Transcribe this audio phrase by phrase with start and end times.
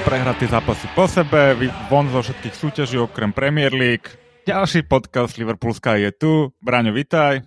[0.00, 1.60] Dva prehraté zápasy po sebe,
[1.92, 4.08] von zo všetkých súťaží okrem Premier League.
[4.48, 6.56] Ďalší podcast Liverpoolská je tu.
[6.64, 7.44] Braňo, vitaj.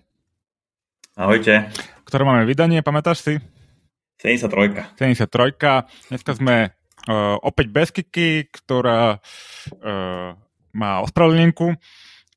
[1.17, 1.73] Ahojte.
[2.05, 3.34] Ktoré máme vydanie, pamätáš si?
[4.21, 4.85] 73.
[5.02, 6.13] 73.
[6.13, 6.70] Dneska sme
[7.09, 10.38] uh, opäť bez Kiki, ktorá uh,
[10.77, 11.73] má ospravedlnenku.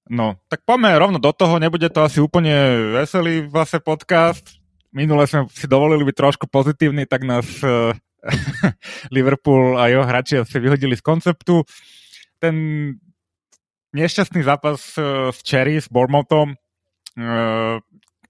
[0.08, 2.56] No, tak poďme rovno do toho, nebude to asi úplne
[2.96, 4.56] veselý zase podcast.
[4.96, 7.92] Minule sme si dovolili byť trošku pozitívny, tak nás uh,
[9.16, 11.62] Liverpool a jeho hráči sa vyhodili z konceptu.
[12.40, 12.54] Ten
[13.92, 16.56] nešťastný zápas uh, v Cherry s Bournemouthom
[17.16, 17.80] uh,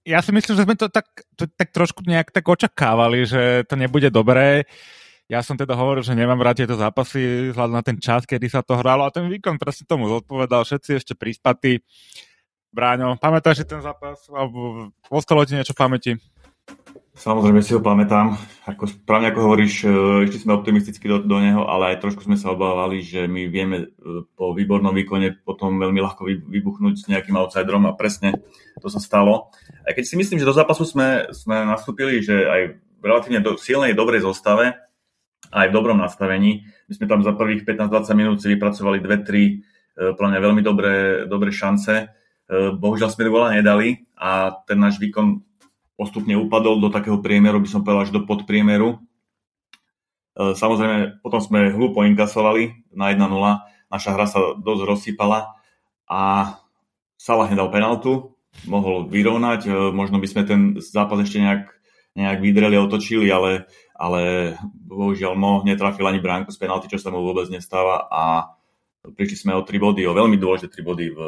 [0.07, 3.75] ja si myslím, že sme to tak, to, tak trošku nejak tak očakávali, že to
[3.75, 4.63] nebude dobré.
[5.27, 8.63] Ja som teda hovoril, že nemám rád tieto zápasy vzhľadom na ten čas, kedy sa
[8.63, 10.63] to hralo a ten výkon presne tomu zodpovedal.
[10.63, 11.83] Všetci ešte prispatí.
[12.71, 14.31] Bráňo, pamätáš si ten zápas?
[14.31, 16.11] Alebo ostalo ti niečo v pamäti?
[17.17, 18.37] Samozrejme si ho pamätám.
[18.69, 19.73] Ako, správne ako hovoríš,
[20.29, 23.77] ešte sme optimisticky do, do neho, ale aj trošku sme sa obávali, že my vieme
[23.81, 28.37] e, po výbornom výkone potom veľmi ľahko vybuchnúť s nejakým outsiderom a presne
[28.77, 29.49] to sa stalo.
[29.81, 33.57] Aj keď si myslím, že do zápasu sme, sme nastúpili, že aj v relatívne do,
[33.57, 34.77] silnej, dobrej zostave,
[35.49, 36.69] aj v dobrom nastavení.
[36.85, 39.53] My sme tam za prvých 15-20 minút si vypracovali dve, tri e,
[40.13, 41.93] plne veľmi dobré, dobré šance.
[41.97, 42.05] E,
[42.77, 45.47] bohužiaľ sme gola nedali a ten náš výkon
[45.97, 49.01] postupne upadol do takého priemeru, by som povedal, až do podpriemeru.
[50.37, 53.25] E, samozrejme, potom sme hlúpo inkasovali na 1-0,
[53.89, 55.57] naša hra sa dosť rozsypala
[56.05, 56.21] a
[57.17, 58.37] Salah nedal penaltu,
[58.69, 61.65] mohol vyrovnať, e, možno by sme ten zápas ešte nejak,
[62.13, 63.65] nejak vydreli a otočili, ale,
[63.97, 68.53] ale bohužiaľ Mo netrafil ani bránku z penalty, čo sa mu vôbec nestáva a
[69.01, 71.19] prišli sme o 3 body, o veľmi dôležité 3 body v,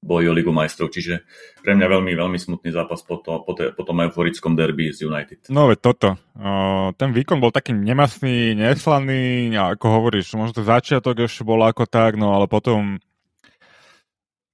[0.00, 1.28] boji o Ligu majstrov, čiže
[1.60, 5.04] pre mňa veľmi, veľmi smutný zápas po, to, po, te, po tom euforickom derby z
[5.04, 5.52] United.
[5.52, 6.08] No veď toto.
[6.34, 11.84] O, ten výkon bol taký nemasný, neslaný, ako hovoríš, možno ten začiatok ešte bol ako
[11.84, 12.96] tak, no ale potom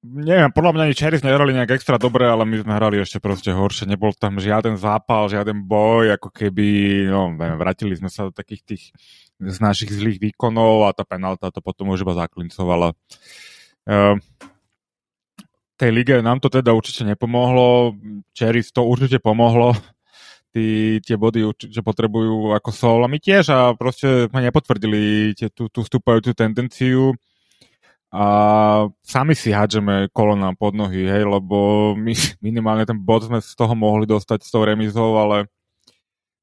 [0.02, 3.50] neviem, podľa mňa ani Cherries nehrali nejak extra dobre, ale my sme hrali ešte proste
[3.50, 3.90] horšie.
[3.90, 6.66] Nebol tam žiaden zápal, žiaden boj, ako keby,
[7.10, 8.84] no, neviem, vrátili sme sa do takých tých
[9.36, 12.96] z našich zlých výkonov a tá penálta to potom už iba zaklincovala.
[13.84, 14.16] Uh,
[15.76, 17.94] tej lige nám to teda určite nepomohlo,
[18.32, 19.76] Cherries to určite pomohlo,
[20.56, 25.52] tí, tie body určite potrebujú ako sol a my tiež a proste sme nepotvrdili tie,
[25.52, 27.12] tú, tú vstúpajúcu tendenciu
[28.16, 28.24] a
[29.04, 32.16] sami si hádžeme kolona pod nohy, hej, lebo my
[32.46, 35.52] minimálne ten bod sme z toho mohli dostať s tou remizou, ale,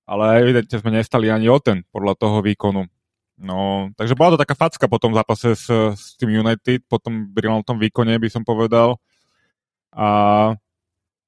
[0.05, 2.85] ale evidentne sme nestali ani o ten podľa toho výkonu.
[3.33, 5.65] No, takže bola to taká facka po tom zápase s,
[5.97, 9.01] s tým United, po tom brilantnom výkone by som povedal.
[9.93, 10.09] A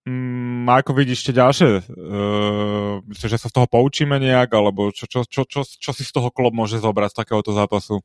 [0.10, 1.70] mm, ako vidíš ešte ďalšie?
[1.90, 6.12] Uh, že sa z toho poučíme nejak, alebo čo, čo, čo, čo, čo si z
[6.12, 8.02] toho klub môže zobrať z takéhoto zápasu?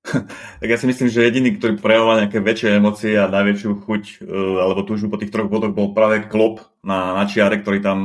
[0.60, 4.64] tak ja si myslím, že jediný, ktorý prejavoval nejaké väčšie emócie a najväčšiu chuť uh,
[4.64, 7.98] alebo túžbu po tých troch bodoch bol práve Klop na, na čiare, ktorý tam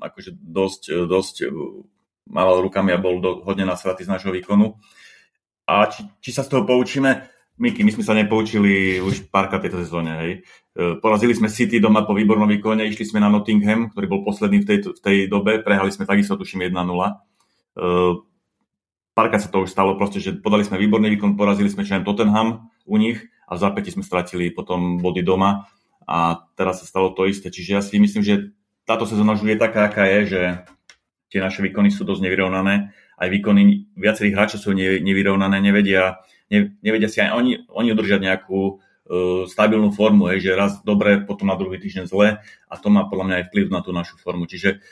[0.00, 1.34] akože dosť, dosť
[2.32, 4.80] mával rukami a bol do, hodne nasratý z nášho výkonu.
[5.68, 7.28] A či, či sa z toho poučíme?
[7.62, 10.32] Miky, my sme sa nepoučili už párka tejto sezóne, hej.
[10.74, 14.66] E, porazili sme City doma po výbornom výkone, išli sme na Nottingham, ktorý bol posledný
[14.66, 16.74] v tej, v tej dobe, prehali sme takisto, tuším, 1-0.
[16.74, 17.14] E,
[19.14, 22.66] párka sa to už stalo proste, že podali sme výborný výkon, porazili sme čo Tottenham
[22.82, 25.70] u nich a v zápäti sme stratili potom body doma
[26.02, 27.46] a teraz sa stalo to isté.
[27.46, 28.50] Čiže ja si myslím, že
[28.82, 30.42] táto sezóna už je taká, aká je, že
[31.30, 32.90] tie naše výkony sú dosť nevyrovnané.
[33.16, 36.18] Aj výkony viacerých hráčov sú nevyrovnané, nevedia
[36.52, 41.24] ne, nevedia si aj oni, oni udržať nejakú uh, stabilnú formu, hej, že raz dobre,
[41.24, 44.20] potom na druhý týždeň zle a to má podľa mňa aj vplyv na tú našu
[44.20, 44.44] formu.
[44.44, 44.84] Čiže,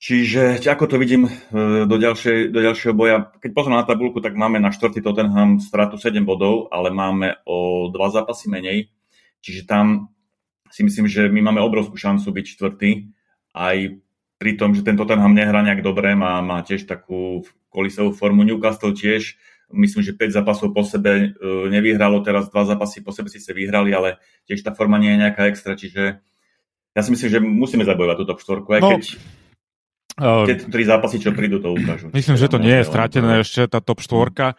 [0.00, 4.32] čiže ako to vidím uh, do, ďalšej, do ďalšieho boja, keď pozriem na tabulku, tak
[4.32, 8.88] máme na štvrtý Tottenham stratu 7 bodov, ale máme o dva zápasy menej,
[9.44, 10.08] čiže tam
[10.72, 12.90] si myslím, že my máme obrovskú šancu byť štvrtý,
[13.54, 14.02] aj
[14.42, 18.94] pri tom, že ten Tottenham nehrá nejak dobre, má, má tiež takú kolisovú formu, Newcastle
[18.94, 19.38] tiež
[19.72, 23.94] myslím, že 5 zápasov po sebe e, nevyhralo, teraz dva zápasy po sebe síce vyhrali,
[23.96, 26.20] ale tiež tá forma nie je nejaká extra, čiže
[26.94, 29.02] ja si myslím, že musíme zabojovať tú top 4, aj no, keď
[30.22, 32.06] uh, tie tri zápasy, čo prídu, to ukážu.
[32.14, 34.54] Myslím, že to nie je stratené ešte, tá top 4.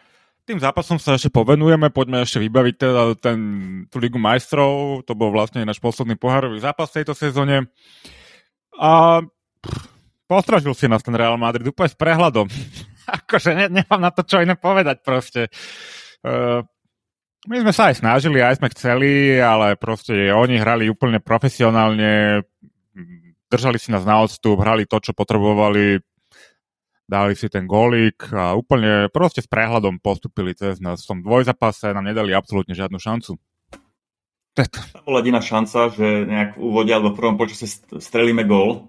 [0.46, 3.38] Tým zápasom sa ešte povenujeme, poďme ešte vybaviť teda ten,
[3.90, 7.66] tú Ligu majstrov, to bol vlastne náš posledný pohárový zápas v tejto sezóne.
[8.78, 9.24] A
[10.30, 12.46] postražil si nás ten Real Madrid úplne s prehľadom
[13.06, 15.52] akože ne, nemám na to čo iné povedať proste.
[16.26, 16.66] Uh,
[17.46, 22.42] my sme sa aj snažili, aj sme chceli, ale proste oni hrali úplne profesionálne,
[23.46, 26.02] držali si nás na odstup, hrali to, čo potrebovali.
[27.06, 31.06] dali si ten golík a úplne proste s prehľadom postupili cez nás.
[31.06, 33.38] V tom dvojzapase nám nedali absolútne žiadnu šancu.
[34.56, 37.68] To bola jediná šanca, že nejak v úvode alebo v prvom počase
[38.00, 38.88] strelíme gól,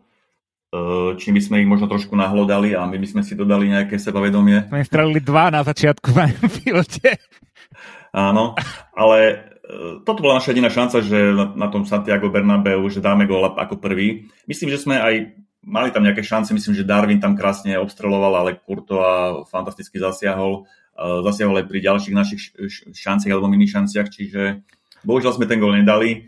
[0.71, 3.99] e, čím by sme ich možno trošku nahlodali a my by sme si dodali nejaké
[3.99, 4.71] sebavedomie.
[4.71, 7.17] My strelili dva na začiatku v Anfielde.
[8.15, 8.55] Áno,
[8.95, 9.35] ale e,
[10.07, 11.17] toto bola naša jediná šanca, že
[11.55, 14.27] na, tom Santiago Bernabeu, že dáme gól ako prvý.
[14.49, 15.35] Myslím, že sme aj
[15.67, 18.97] mali tam nejaké šance, myslím, že Darwin tam krásne obstreloval, ale Kurto
[19.51, 20.63] fantasticky zasiahol.
[20.95, 22.41] E, zasiahol aj pri ďalších našich
[22.95, 24.63] šanciach alebo mini šanciach, čiže
[25.05, 26.27] Bohužiaľ sme ten gol nedali.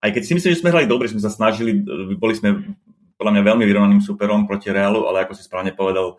[0.00, 1.76] Aj keď si myslím, že sme hrali dobre, sme sa snažili,
[2.16, 2.62] boli sme
[3.20, 6.16] podľa mňa veľmi vyrovnaným superom proti Realu, ale ako si správne povedal,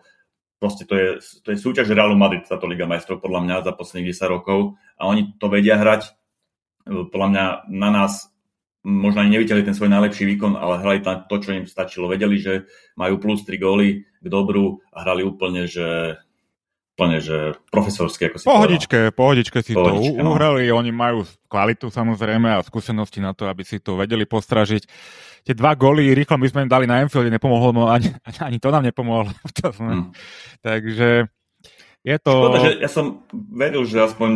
[0.62, 1.08] proste to je,
[1.42, 5.10] to je súťaž Realu Madrid, táto Liga majstrov podľa mňa za posledných 10 rokov a
[5.10, 6.14] oni to vedia hrať.
[6.86, 7.44] Podľa mňa
[7.74, 8.30] na nás
[8.86, 12.06] možno ani nevideli ten svoj najlepší výkon, ale hrali tam to, čo im stačilo.
[12.06, 16.18] Vedeli, že majú plus 3 góly k dobru a hrali úplne, že
[17.02, 19.18] úplne, že profesorské, ako si Pohodičke, povedal.
[19.18, 20.38] pohodičke si pohodičke, to no.
[20.38, 24.86] uhrali, oni majú kvalitu samozrejme a skúsenosti na to, aby si to vedeli postražiť.
[25.42, 28.14] Tie dva góly rýchlo my sme im dali na Enfielde, nepomohlo, ani,
[28.46, 29.34] ani to nám nepomohlo.
[29.72, 30.12] Hmm.
[30.62, 31.30] Takže
[32.02, 32.32] je to...
[32.34, 34.30] Škoda, že ja som veril, že aspoň,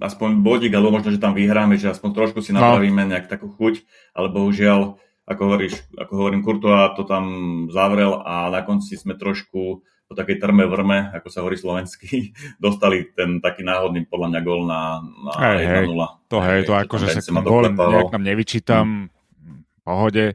[0.00, 2.60] aspoň bodík, alebo možno, že tam vyhráme, že aspoň trošku si no.
[2.60, 3.10] napravíme no.
[3.12, 3.84] nejak takú chuť,
[4.16, 4.96] ale bohužiaľ,
[5.28, 7.24] ako, hovoríš, ako hovorím, Kurtová to tam
[7.68, 13.14] zavrel a na konci sme trošku po takej trme vrme, ako sa hovorí slovensky, dostali
[13.14, 15.86] ten taký náhodný podľa mňa gól na, na hej, 1-0.
[15.86, 19.86] Hej, to hej, to akože sa gólem nejak nám nevyčítam, hmm.
[19.86, 20.34] pohode.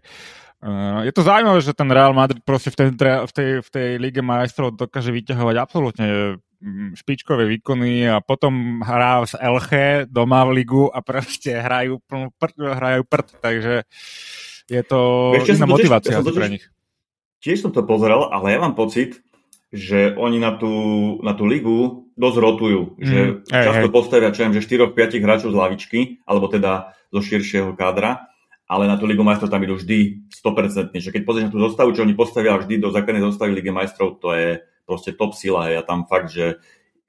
[0.63, 3.89] Uh, je to zaujímavé, že ten Real Madrid proste v tej, v tej, v tej
[3.99, 10.63] Lige majstrov dokáže vyťahovať absolútne mm, špičkové výkony a potom hrá z Elche doma v
[10.63, 11.99] ligu a proste hrajú,
[12.39, 13.83] prd, hrajú prd, takže
[14.71, 14.99] je to
[15.35, 16.65] Ešte iná motivácia tiež, pre nich.
[17.43, 19.21] Tiež som to pozeral, ale ja mám pocit,
[19.73, 20.73] že oni na tú,
[21.25, 22.81] na tú ligu dosť rotujú.
[22.95, 23.19] Mm, že
[23.51, 23.93] hej, často hej.
[23.93, 28.31] postavia, čo viem, že 4-5 hráčov z lavičky, alebo teda zo širšieho kádra,
[28.65, 30.95] ale na tú ligu majstrov tam idú vždy 100%.
[30.97, 34.17] Že keď pozrieš na tú zostavu, čo oni postavia vždy do základnej zostavy Ligy majstrov,
[34.17, 35.69] to je proste top sila.
[35.69, 35.81] Hej.
[35.81, 36.57] A tam fakt, že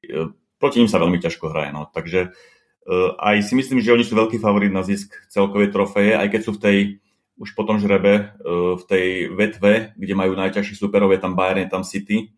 [0.04, 0.28] e,
[0.60, 1.70] proti ním sa veľmi ťažko hraje.
[1.72, 1.88] No.
[1.88, 2.30] Takže e,
[3.16, 6.52] aj si myslím, že oni sú veľký favorit na zisk celkovej trofeje, aj keď sú
[6.56, 6.78] v tej
[7.36, 8.22] už potom žrebe e,
[8.76, 12.35] v tej vetve, kde majú najťažších superov, je tam Bayern, je tam City,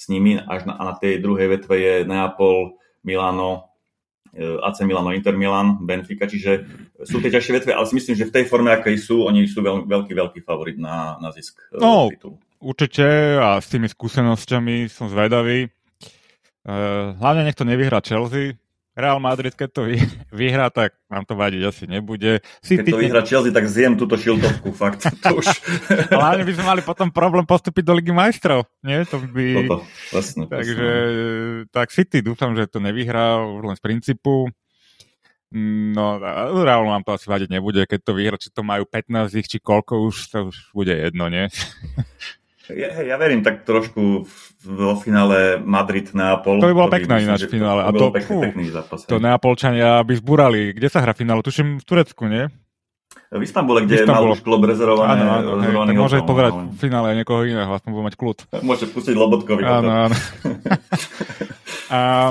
[0.00, 3.68] s nimi až na, a na tej druhej vetve je Neapol, Milano,
[4.32, 6.64] e, AC Milano, Inter Milan, Benfica, čiže
[7.04, 9.60] sú tie ťažšie vetve, ale si myslím, že v tej forme, akej sú, oni sú
[9.60, 12.40] veľ, veľký, veľký favorit na, na zisk e, no, titulu.
[12.60, 15.68] Určite a s tými skúsenosťami som zvedavý.
[16.60, 18.52] Uh, hlavne nech to nevyhrá Chelsea,
[19.00, 19.82] Real Madrid, keď to
[20.40, 22.44] vyhrá, tak nám to vadiť asi nebude.
[22.60, 22.84] City...
[22.84, 25.08] Keď to vyhrá Chelsea, tak zjem túto šiltovku, fakt.
[25.24, 25.46] To už...
[26.14, 28.68] Ale by sme mali potom problém postúpiť do Ligy majstrov.
[28.84, 29.08] Nie?
[29.08, 29.46] To by...
[29.64, 29.76] Toto,
[30.12, 30.90] vlastne, Takže
[31.72, 34.52] tak City dúfam, že to nevyhrá len z princípu.
[35.50, 36.22] No,
[36.62, 40.06] Real nám to asi vadiť nebude, keď to vyhrá, či to majú 15 či koľko
[40.06, 41.50] už, to už bude jedno, nie?
[42.74, 44.26] Ja, ja verím tak trošku
[44.64, 46.60] vo finále Madrid-Neapol.
[46.60, 47.86] To by bolo pekné ináč finále.
[47.88, 48.98] To, to, to, pekný, pekný zápas.
[49.08, 50.76] To Neapolčania by zbúrali.
[50.76, 51.40] Kde sa hrá finále?
[51.40, 52.46] Tuším v Turecku, nie?
[53.30, 54.34] V Istambule, kde Istanbul.
[54.34, 55.22] mal už klub rezervované.
[55.22, 58.38] Áno, áno, hej, môže pozerať v finále niekoho iného, aspoň bude mať kľud.
[58.66, 59.62] Môžete pustiť Lobotkovi.
[59.62, 60.16] Áno, áno.
[61.94, 62.30] A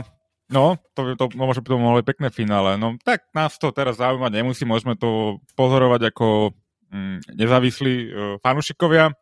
[0.49, 2.73] No, to, to, no, možno by to mohlo byť pekné finále.
[2.73, 6.57] No tak nás to teraz zaujímať nemusí, môžeme to pozorovať ako
[6.89, 8.09] mm, nezávislí uh,
[8.41, 9.13] fanúšikovia.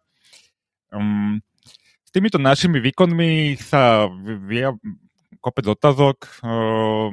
[0.93, 1.43] Um,
[2.07, 4.07] s týmito našimi výkonmi sa
[4.47, 4.71] via,
[5.43, 7.11] kopec otázok uh,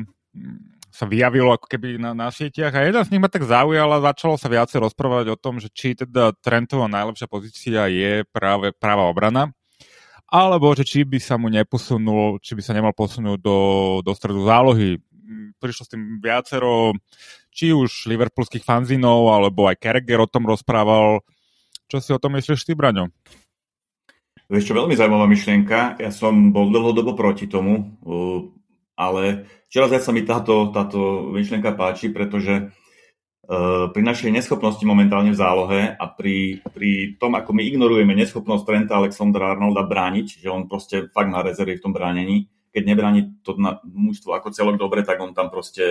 [0.94, 4.06] sa vyjavilo ako keby na, na sieťach a jeden z nich ma tak zaujal a
[4.14, 9.10] začalo sa viacej rozprávať o tom, že či teda Trentová najlepšia pozícia je práve práva
[9.10, 9.50] obrana,
[10.30, 13.58] alebo že či by sa mu neposunul, či by sa nemal posunúť do,
[14.06, 15.02] do stredu zálohy.
[15.58, 16.94] Prišlo s tým viacero,
[17.50, 21.26] či už liverpoolských fanzinov, alebo aj Kerger o tom rozprával.
[21.90, 23.10] Čo si o tom myslíš ty, Braňo?
[24.44, 25.96] Vieš čo, veľmi zaujímavá myšlienka.
[25.96, 27.96] Ja som bol dlhodobo proti tomu,
[28.92, 32.68] ale čoraz viac sa mi táto, táto myšlienka páči, pretože
[33.92, 38.96] pri našej neschopnosti momentálne v zálohe a pri, pri tom, ako my ignorujeme neschopnosť Trenta
[39.00, 43.56] Alexandra Arnolda brániť, že on proste fakt má rezervy v tom bránení, keď nebráni to
[43.60, 45.84] na mužstvo ako celok dobre, tak on tam proste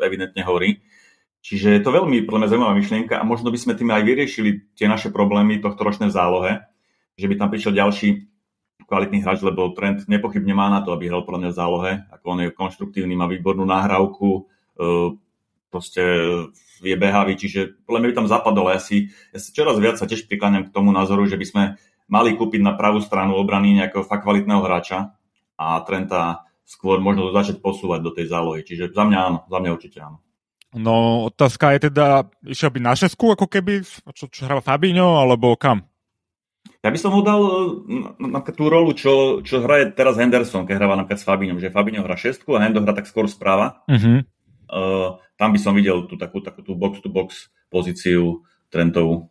[0.00, 0.80] evidentne horí.
[1.44, 4.88] Čiže je to veľmi podľa zaujímavá myšlienka a možno by sme tým aj vyriešili tie
[4.88, 6.52] naše problémy tohto ročné v zálohe,
[7.18, 8.30] že by tam prišiel ďalší
[8.86, 12.24] kvalitný hráč, lebo Trent nepochybne má na to, aby hral podľa mňa v zálohe, ako
[12.30, 14.42] on je konštruktívny, má výbornú nahrávku, e,
[15.68, 16.02] proste
[16.80, 18.72] je behavý, čiže podľa mňa by tam zapadol.
[18.72, 21.62] Ja si, ja si čoraz viac sa tiež prikláňam k tomu názoru, že by sme
[22.08, 25.12] mali kúpiť na pravú stranu obrany nejakého fakt kvalitného hráča
[25.60, 28.64] a Trenta skôr možno začať posúvať do tej zálohy.
[28.64, 30.24] Čiže za mňa áno, za mňa určite áno.
[30.76, 33.80] No, otázka je teda, išiel by na šesku, ako keby,
[34.12, 35.88] čo, čo hral Fabinho, alebo kam?
[36.78, 37.42] Ja by som ho dal
[37.90, 41.74] na, na tú rolu, čo, čo hraje teraz Henderson, keď hráva napríklad s Fabinhom, že
[41.74, 43.82] Fabinho hrá šestku a Hendo hrá tak skôr správa.
[43.90, 44.22] Uh-huh.
[44.70, 49.26] Uh, tam by som videl tú takú, takú tú box-to-box pozíciu Trentovú.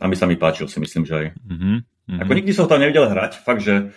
[0.00, 1.26] Tam by sa mi páčil, si myslím, že aj.
[1.36, 1.84] Uh-huh.
[1.84, 2.20] Uh-huh.
[2.24, 3.92] Ako nikdy som ho tam nevidel hrať, fakt, že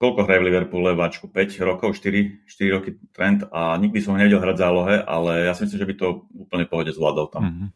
[0.00, 1.28] koľko hraje v Liverpoole leváčku?
[1.28, 5.52] 5 rokov, 4, 4 roky trend a nikdy som ho nevedel hrať zálohe, ale ja
[5.52, 7.42] si myslím, že by to úplne pohode zvládol tam.
[7.44, 7.68] Mm-hmm.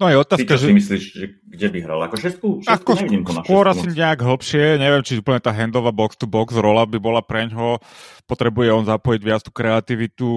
[0.00, 0.66] No je otázka, Ty, že...
[0.68, 2.00] si myslíš, že kde by hral?
[2.08, 2.48] Ako šestku?
[2.64, 6.56] šestku ako nevidím to na skôr asi nejak hlbšie, neviem, či úplne tá handová box-to-box
[6.56, 7.76] rola by bola pre ňoho,
[8.24, 10.28] potrebuje on zapojiť viac tú kreativitu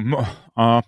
[0.00, 0.24] no,
[0.56, 0.80] a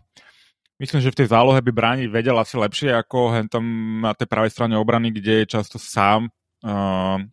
[0.80, 3.64] myslím, že v tej zálohe by brániť vedel asi lepšie ako hen tam
[4.00, 6.33] na tej pravej strane obrany, kde je často sám.
[6.64, 7.25] Uh,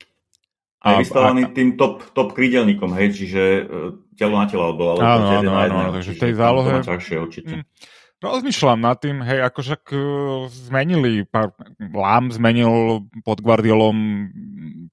[0.83, 5.01] a, vystavaný a, tým top, top krídelníkom, hej, čiže uh, telo na telo, alebo ale
[5.03, 6.73] áno, áno, áno, áno, takže v tej zálohe...
[6.83, 7.53] Ťažšie, určite.
[7.59, 7.65] Mm,
[8.21, 13.97] rozmýšľam nad tým, hej, akože uh, zmenili, pár, Lám zmenil pod Guardiolom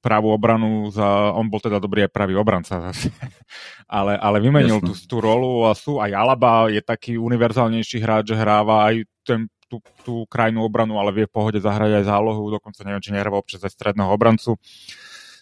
[0.05, 2.93] pravú obranu za, on bol teda dobrý aj pravý obranca
[3.89, 8.37] ale, ale vymenil tú, tú rolu a sú aj Alaba je taký univerzálnejší hráč, že
[8.37, 12.85] hráva aj ten, tú, tú krajnú obranu, ale vie v pohode zahrať aj zálohu, dokonca
[12.85, 14.61] neviem, či nehráva občas aj stredného obrancu.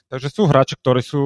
[0.07, 1.23] Takže sú hráči, ktorí sú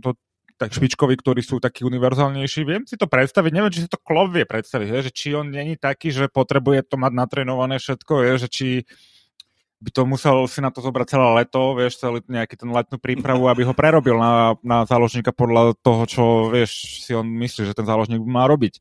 [0.00, 0.16] to,
[0.62, 2.62] tak špičkoví, ktorí sú takí univerzálnejší.
[2.62, 5.74] Viem si to predstaviť, neviem, či si to Klopp vie predstaviť, že či on není
[5.74, 8.68] taký, že potrebuje to mať natrenované všetko, je, že či
[9.82, 13.50] by to musel si na to zobrať celé leto, vieš, celý nejaký ten letnú prípravu,
[13.50, 17.82] aby ho prerobil na, na záložníka podľa toho, čo, vieš, si on myslí, že ten
[17.82, 18.78] záložník má robiť.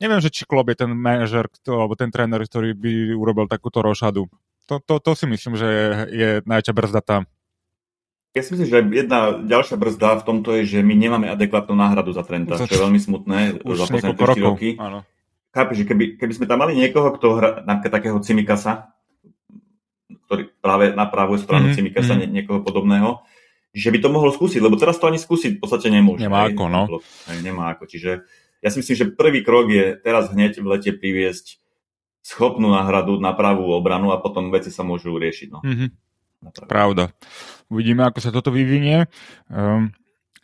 [0.00, 4.24] Neviem, že či Klopp je ten manažer, alebo ten tréner, ktorý by urobil takúto rošadu.
[4.72, 5.68] To, to, to si myslím, že
[6.08, 7.28] je, najťa brzda tam.
[8.36, 12.12] Ja si myslím, že jedna ďalšia brzda v tomto je, že my nemáme adekvátnu náhradu
[12.12, 14.68] za Trenta, čo je veľmi smutné Už za posledné 4 roky.
[14.76, 15.08] Áno.
[15.56, 18.92] Chápeš, že keby, keby sme tam mali niekoho, kto hrá napríklad takého Cimikasa,
[20.28, 21.80] ktorý práve na pravú stranu mm-hmm.
[21.80, 22.28] Cimikasa, mm-hmm.
[22.36, 23.24] niekoho podobného,
[23.72, 26.28] že by to mohol skúsiť, lebo teraz to ani skúsiť v podstate nemôže.
[26.28, 27.00] Nemá ako, no.
[27.24, 28.20] Aj, nemá ako, čiže
[28.60, 31.56] ja si myslím, že prvý krok je teraz hneď v lete priviesť
[32.20, 35.48] schopnú náhradu na pravú obranu a potom veci sa môžu riešiť.
[35.48, 35.64] No.
[35.64, 35.88] Mm-hmm.
[36.66, 37.10] Pravda.
[37.66, 39.10] Uvidíme, ako sa toto vyvinie.
[39.50, 39.90] Um,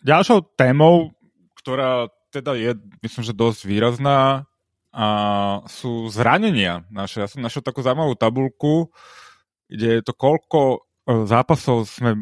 [0.03, 1.15] ďalšou témou,
[1.63, 4.49] ktorá teda je, myslím, že dosť výrazná,
[4.93, 5.07] a
[5.73, 7.25] sú zranenia naše.
[7.25, 8.93] Ja som našiel takú zaujímavú tabulku,
[9.73, 10.79] kde je to koľko e,
[11.25, 12.13] zápasov sme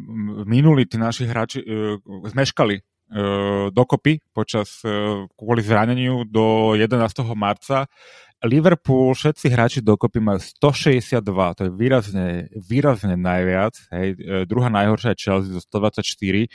[0.46, 1.98] minuli, tí naši hráči uh,
[2.30, 6.94] zmeškali uh, dokopy počas uh, kvôli zraneniu do 11.
[7.34, 7.90] marca
[8.40, 11.20] Liverpool, všetci hráči dokopy majú 162,
[11.56, 13.76] to je výrazne, výrazne najviac.
[13.92, 14.08] Hej.
[14.16, 16.48] E, druhá najhoršia je Chelsea zo 124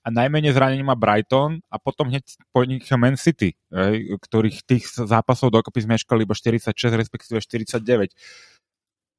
[0.00, 2.24] a najmenej zranení má Brighton a potom hneď
[2.56, 8.16] po nich Man City, hej, ktorých tých zápasov dokopy zmeškali iba 46, respektíve 49.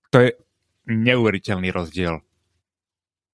[0.09, 0.29] To je
[0.89, 2.23] neuveriteľný rozdiel.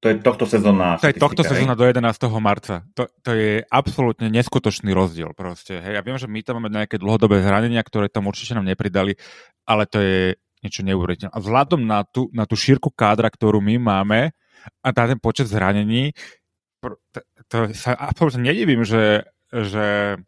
[0.03, 0.99] To je tohto sezóna.
[0.99, 2.03] To je tohto sezóna do 11.
[2.43, 2.83] marca.
[2.91, 5.79] To, to je absolútne neskutočný rozdiel proste.
[5.79, 9.15] Hej, ja viem, že my tam máme nejaké dlhodobé zranenia, ktoré tam určite nám nepridali,
[9.63, 11.31] ale to je niečo neuveriteľné.
[11.31, 14.35] A vzhľadom na tú, na tú šírku kádra, ktorú my máme
[14.83, 16.11] a na ten počet zranení,
[16.83, 19.23] to, to sa absolútne nedivím, že,
[19.55, 20.19] že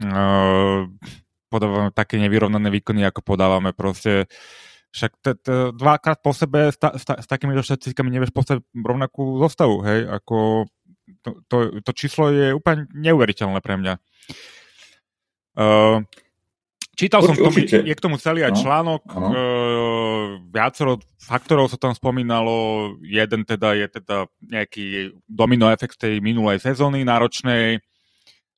[0.00, 0.80] uh,
[1.52, 4.60] podávame také nevyrovnané výkony, ako podávame proste uh,
[4.90, 8.62] však t- t- dvakrát po sebe s, ta- s, ta- s takýmito štatistikami nevieš postaviť
[8.74, 10.66] rovnakú zostavu, hej, ako
[11.22, 13.94] to, to, to číslo je úplne neuveriteľné pre mňa.
[15.58, 16.06] Uh,
[16.94, 19.28] čítal Urč, som, tomu, je k tomu celý aj no, článok, no.
[19.30, 26.62] Uh, viacero faktorov sa tam spomínalo, jeden teda je teda nejaký domino efekt tej minulej
[26.62, 27.82] sezóny náročnej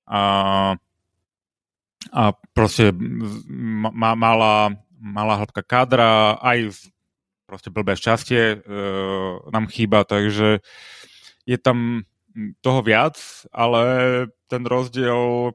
[0.09, 0.23] a,
[2.12, 2.23] a
[2.53, 6.71] proste ma, mala malá hĺbka kádra, aj
[7.50, 8.56] proste blbé šťastie e,
[9.50, 10.62] nám chýba, takže
[11.42, 12.06] je tam
[12.62, 13.18] toho viac,
[13.52, 13.82] ale
[14.49, 15.52] ten rozdiel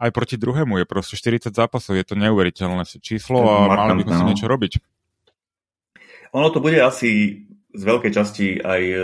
[0.00, 4.24] aj proti druhému je proste 40 zápasov, je to neuveriteľné číslo a mali by sme
[4.24, 4.30] no.
[4.30, 4.72] niečo robiť.
[6.30, 7.42] Ono to bude asi
[7.74, 8.96] z veľkej časti aj e,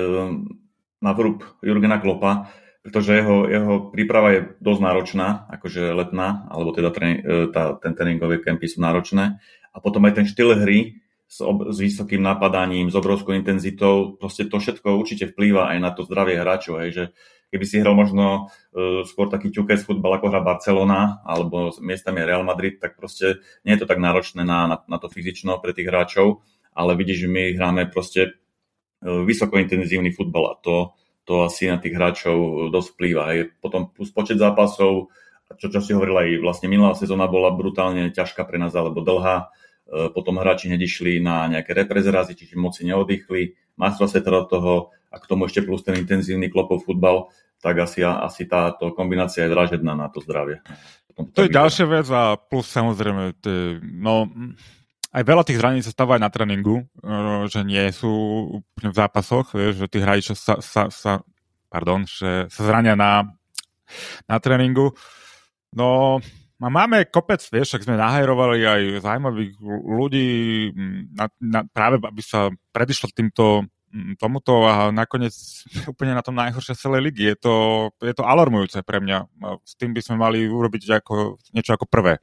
[1.02, 2.54] na vrúb Jurgena Klopa,
[2.86, 7.98] pretože jeho, jeho príprava je dosť náročná, akože letná, alebo teda tréning, e, tá, ten
[7.98, 9.42] tréningové kempy sú náročné
[9.76, 10.97] a potom aj ten štýl hry
[11.28, 15.90] s, ob, s vysokým napadaním, s obrovskou intenzitou, proste to všetko určite vplýva aj na
[15.92, 17.04] to zdravie hráčov, hej, že
[17.52, 22.42] keby si hral možno uh, skôr taký ťukec futbal ako hra Barcelona alebo miestami Real
[22.42, 25.92] Madrid, tak proste nie je to tak náročné na, na, na to fyzično pre tých
[25.92, 26.40] hráčov,
[26.73, 28.33] ale vidíš, že my hráme proste
[29.04, 33.23] uh, vysokointenzívny futbal a to to asi na tých hráčov dosť vplýva.
[33.35, 33.59] Hej.
[33.59, 35.11] Potom plus počet zápasov,
[35.59, 39.50] čo, čo si hovoril aj vlastne minulá sezóna bola brutálne ťažká pre nás alebo dlhá.
[39.86, 43.54] E, potom hráči nedišli na nejaké reprezerázy, čiže moci neoddychli.
[43.78, 44.72] Majstrov sveta do toho
[45.14, 47.30] a k tomu ešte plus ten intenzívny klopov futbal,
[47.62, 50.60] tak asi, asi táto kombinácia je dražedná na to zdravie.
[51.16, 53.40] To je ďalšia vec a plus samozrejme,
[53.96, 54.28] no,
[55.16, 58.12] aj veľa tých zraní sa stáva aj na tréningu, eh, že nie sú
[58.60, 61.24] úplne v zápasoch, vieš, že tí hráči sa, sa, sa,
[61.72, 63.24] pardon, že sa zrania na,
[64.28, 64.92] na tréningu.
[65.72, 66.20] No,
[66.56, 69.52] a máme kopec, vieš, ak sme nahajrovali aj zaujímavých
[69.84, 70.28] ľudí
[71.12, 73.68] na, na, práve, aby sa predišlo týmto
[74.16, 75.32] tomuto a nakoniec
[75.92, 77.28] úplne na tom najhoršie celej ligy.
[77.32, 77.54] Je to,
[78.00, 79.28] je to alarmujúce pre mňa.
[79.64, 82.20] S tým by sme mali urobiť ako, niečo ako prvé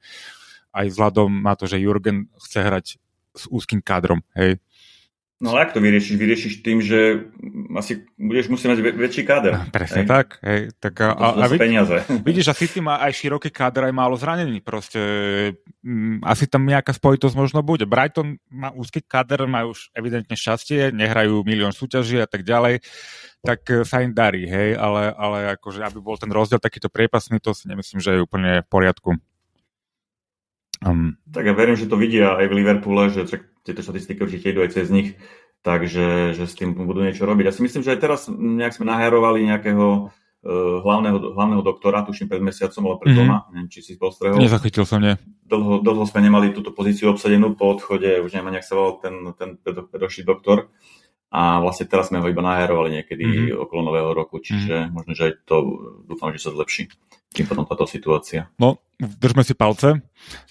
[0.74, 2.86] aj vzhľadom na to, že Jurgen chce hrať
[3.34, 4.58] s úzkým kádrom, hej.
[5.44, 6.16] No ale ako to vyriešiš?
[6.16, 7.28] Vyriešiš tým, že
[7.76, 9.60] asi budeš musieť mať väčší káder.
[9.60, 10.08] No, presne hej?
[10.08, 10.28] tak.
[10.40, 10.72] Hej.
[10.80, 12.00] tak a, a, a peniaze.
[12.32, 14.64] vidíš, a City má aj široký káder, aj málo zranení.
[14.64, 15.04] Proste
[15.84, 17.84] m, mm, asi tam nejaká spojitosť možno bude.
[17.84, 22.80] Brighton má úzky káder, majú už evidentne šťastie, nehrajú milión súťaží a tak ďalej
[23.44, 27.44] tak e, sa im darí, hej, ale, ale akože, aby bol ten rozdiel takýto priepasný,
[27.44, 29.20] to si nemyslím, že je úplne v poriadku.
[30.80, 33.28] Um, tak ja verím, že to vidia aj v Liverpoole, že
[33.64, 35.16] tieto štatistiky určite idú aj cez nich,
[35.64, 37.44] takže že s tým budú niečo robiť.
[37.48, 42.28] Ja si myslím, že aj teraz nejak sme naherovali nejakého uh, hlavného, hlavného doktora, tuším
[42.28, 43.24] pred mesiacom, ale pred mm-hmm.
[43.24, 44.38] doma, neviem, či si postrehol.
[44.38, 45.16] Nezachytil som, nie.
[45.48, 49.16] Dlho, dlho sme nemali túto pozíciu obsadenú po odchode, už neviem, nejak sa volal ten,
[49.40, 50.68] ten predošlý doktor
[51.34, 53.64] a vlastne teraz sme ho iba naherovali niekedy mm-hmm.
[53.66, 54.94] okolo nového roku, čiže mm-hmm.
[54.94, 55.56] možno, že aj to
[56.06, 56.94] dúfam, že sa zlepší
[57.34, 58.46] tým potom táto situácia.
[58.62, 59.98] No, držme si palce.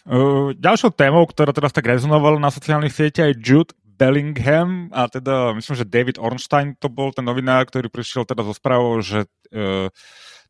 [0.02, 5.54] Uh, ďalšou témou, ktorá teraz tak rezonovala na sociálnych sieťach je Jude Bellingham a teda
[5.54, 9.86] myslím, že David Ornstein to bol ten novinár, ktorý prišiel teda so správou, že uh,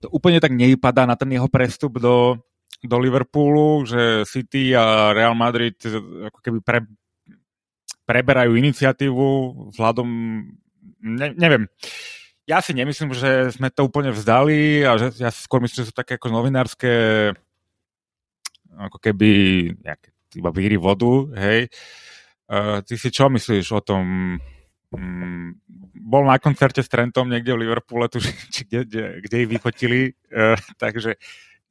[0.00, 2.40] to úplne tak nevypadá na ten jeho prestup do,
[2.80, 5.76] do Liverpoolu, že City a Real Madrid
[6.32, 6.88] ako keby pre,
[8.12, 9.28] preberajú iniciatívu
[9.72, 10.08] vzhľadom,
[11.00, 11.64] ne, neviem,
[12.44, 15.94] ja si nemyslím, že sme to úplne vzdali a že ja skôr myslím, že sú
[15.96, 16.92] také ako novinárske
[18.76, 19.28] ako keby
[19.80, 21.68] nejaké, iba víry vodu, hej.
[22.48, 24.36] Uh, ty si čo myslíš o tom?
[24.92, 25.56] Um,
[25.96, 28.20] bol na koncerte s Trentom niekde v Liverpoole, tu,
[28.52, 30.00] či kde, kde, kde ich vyfotili,
[30.32, 31.16] uh, takže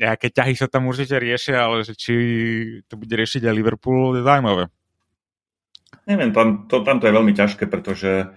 [0.01, 2.13] nejaké ťahy sa tam určite riešia, ale že či
[2.89, 4.65] to bude riešiť aj Liverpool, je zaujímavé.
[6.09, 8.33] Neviem, tam to, tam to je veľmi ťažké, pretože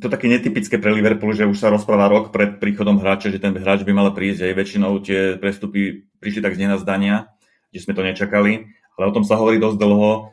[0.00, 3.52] to také netypické pre Liverpool, že už sa rozpráva rok pred príchodom hráča, že ten
[3.52, 4.48] hráč by mal prísť.
[4.48, 7.28] Aj väčšinou tie prestupy prišli tak z nenazdania,
[7.68, 10.32] že sme to nečakali, ale o tom sa hovorí dosť dlho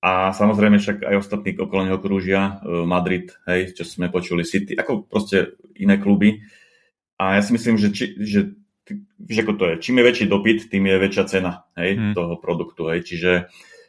[0.00, 4.78] a samozrejme však aj ostatní okolo neho krúžia, e, Madrid, hej, čo sme počuli, City,
[4.78, 6.46] ako proste iné kluby.
[7.20, 8.56] A ja si myslím, že, či, že
[9.20, 12.14] víš, ako to je, čím je väčší dopyt, tým je väčšia cena hej, hmm.
[12.16, 12.88] toho produktu.
[12.88, 13.12] Hej.
[13.12, 13.79] Čiže uh,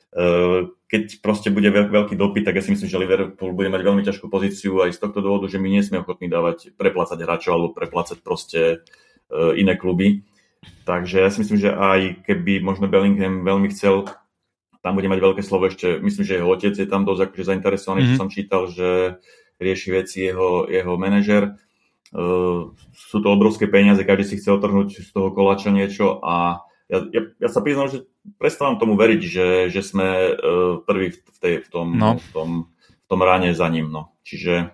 [0.92, 4.28] keď proste bude veľký dopyt, tak ja si myslím, že Liverpool bude mať veľmi ťažkú
[4.28, 8.20] pozíciu aj z tohto dôvodu, že my nie sme ochotní dávať, preplácať hráčov alebo preplácať
[8.20, 8.84] proste
[9.32, 10.28] uh, iné kluby.
[10.84, 14.12] Takže ja si myslím, že aj keby možno Bellingham veľmi chcel,
[14.84, 18.02] tam bude mať veľké slovo ešte, myslím, že jeho otec je tam dosť akože zainteresovaný,
[18.04, 18.20] mm-hmm.
[18.20, 19.16] som čítal, že
[19.64, 21.56] rieši veci jeho, jeho manažer.
[22.12, 27.08] Uh, sú to obrovské peniaze, každý si chce otrhnúť z toho koláča niečo a ja,
[27.08, 31.56] ja, ja sa priznám, že prestávam tomu veriť, že, že sme uh, prví v, tej,
[31.66, 32.18] v, tom, no.
[32.22, 33.90] v, tom, v tom ráne za ním.
[33.90, 34.14] No.
[34.22, 34.74] Čiže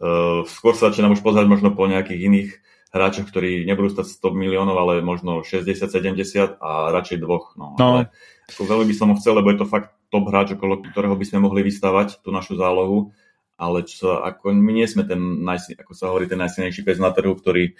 [0.00, 2.50] uh, skôr sa začínam už pozerať možno po nejakých iných
[2.88, 7.52] hráčoch, ktorí nebudú stať 100 miliónov, ale možno 60-70 a radšej dvoch.
[7.60, 7.76] No.
[7.76, 7.84] no.
[7.84, 8.00] Ale
[8.48, 11.24] ako veľmi by som ho chcel, lebo je to fakt top hráč, okolo ktorého by
[11.28, 13.12] sme mohli vystavať tú našu zálohu.
[13.58, 15.18] Ale čo, ako my nie sme ten,
[15.50, 17.74] ako sa hovorí, ten najsilnejší pes na trhu, ktorý,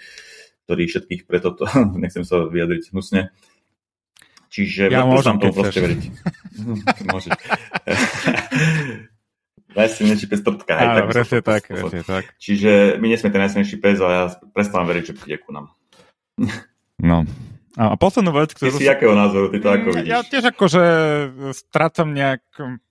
[0.67, 1.65] ktorý všetkých preto, to,
[2.03, 3.31] nechcem sa vyjadriť hnusne,
[4.49, 6.01] Čiže ja môžem tomu proste veriť.
[7.13, 7.31] Môžeš.
[9.77, 10.73] najsilnejší pes trtka.
[10.73, 12.23] Hej, tak presne tak, presne tak.
[12.41, 15.69] Čiže my nie sme ten najsilnejší pes a ja prestávam veriť, že príde ku nám.
[16.97, 17.23] no.
[17.79, 18.75] A poslednú vec, ktorú...
[18.75, 20.09] Ty si akého názoru, ty to ako vidíš?
[20.09, 20.83] Ja tiež akože
[21.55, 22.81] strácam nejak hm,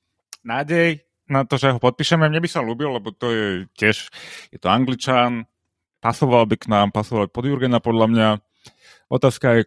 [0.47, 2.25] nádej na to, že ho podpíšeme.
[2.25, 4.09] Mne by sa ľúbil, lebo to je tiež,
[4.49, 5.45] je to Angličan,
[6.01, 8.29] pasoval by k nám, pasoval pod Jurgena podľa mňa.
[9.13, 9.63] Otázka je,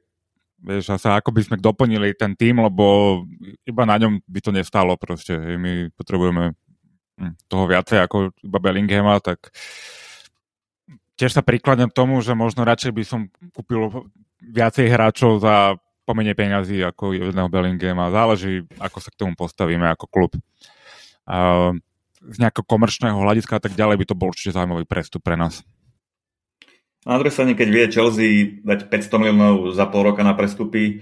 [0.61, 3.21] vieš, sa ako by sme doplnili ten tým, lbo
[3.65, 5.33] iba na ňom by to nestalo proste.
[5.35, 6.53] My potrebujeme
[7.17, 9.49] hm, toho viacej ako iba Bellinghama, tak
[11.17, 14.09] tiež sa prikladnem tomu, že možno radšej by som kúpil
[14.41, 18.09] viacej hráčov za pomene peňazí ako jedného Bellinghama.
[18.09, 20.31] Záleží, ako sa k tomu postavíme ako klub.
[21.29, 21.69] A
[22.21, 25.65] z nejakého komerčného hľadiska a tak ďalej by to bol určite zaujímavý prestup pre nás.
[27.01, 28.29] Na druhej strane, keď vie Chelsea
[28.61, 31.01] dať 500 miliónov za pol roka na prestupy,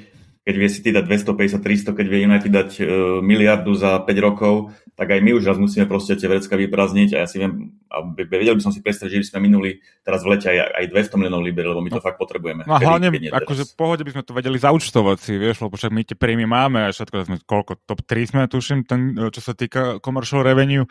[0.49, 2.85] keď vie City dať 250, 300, keď vie United dať uh,
[3.21, 7.21] miliardu za 5 rokov, tak aj my už raz musíme proste tie vrecka vyprázdniť a
[7.21, 10.33] ja si viem, a vedel by som si predstaviť, že by sme minuli teraz v
[10.33, 12.05] lete aj, aj 200 miliónov liber, lebo my to no.
[12.09, 12.65] fakt potrebujeme.
[12.65, 15.93] No a hlavne, akože v pohode by sme to vedeli zaučtovať si, vieš, lebo však
[15.93, 19.53] my tie príjmy máme a všetko, sme koľko, top 3 sme tuším, ten, čo sa
[19.53, 20.89] týka commercial revenue,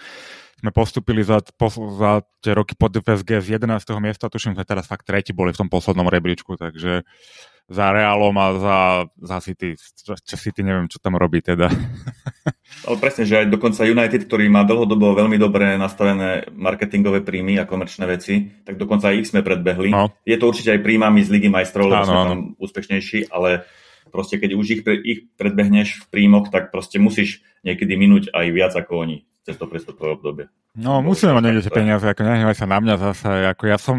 [0.59, 3.83] sme postupili za, po, za tie roky pod FSG z 11.
[3.99, 7.07] miesta, tuším, sme teraz fakt tretí boli v tom poslednom rebríčku, takže
[7.69, 8.79] za Realom a za,
[9.21, 11.69] za City, čo, City neviem, čo tam robí teda.
[12.89, 17.69] Ale presne, že aj dokonca United, ktorý má dlhodobo veľmi dobre nastavené marketingové príjmy a
[17.69, 19.93] komerčné veci, tak dokonca aj ich sme predbehli.
[19.93, 20.09] No.
[20.25, 23.69] Je to určite aj príjmami z Ligy majstrov, lebo sme tam úspešnejší, ale
[24.09, 28.73] proste keď už ich, ich predbehneš v príjmoch, tak proste musíš niekedy minúť aj viac
[28.73, 30.45] ako oni cez to prestupové obdobie.
[30.77, 33.29] No, musíme mať niekde tie peniaze, ako nehnevaj sa na mňa zase.
[33.57, 33.97] Ako ja som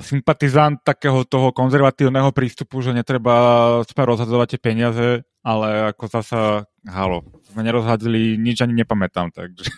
[0.00, 3.36] sympatizant takého toho konzervatívneho prístupu, že netreba
[3.84, 5.08] sme rozhadzovať tie peniaze,
[5.44, 9.68] ale ako zasa, halo, sme nerozhadzili, nič ani nepamätám, takže